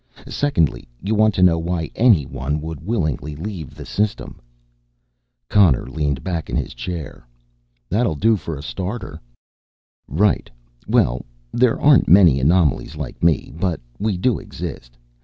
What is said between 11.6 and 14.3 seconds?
aren't many anomalies like me but we